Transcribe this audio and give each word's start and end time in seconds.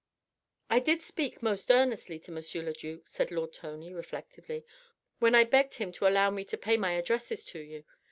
"I 0.67 0.79
did 0.79 1.03
speak 1.03 1.43
most 1.43 1.69
earnestly 1.69 2.17
to 2.21 2.31
M. 2.35 2.65
le 2.65 2.73
duc," 2.73 3.07
said 3.07 3.29
Lord 3.29 3.53
Tony 3.53 3.93
reflectively, 3.93 4.65
"when 5.19 5.35
I 5.35 5.43
begged 5.43 5.75
him 5.75 5.91
to 5.91 6.07
allow 6.07 6.31
me 6.31 6.43
to 6.43 6.57
pay 6.57 6.75
my 6.75 6.93
addresses 6.93 7.45
to 7.45 7.59
you. 7.59 7.83